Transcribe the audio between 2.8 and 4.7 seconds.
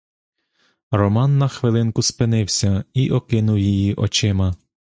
і окинув її очима.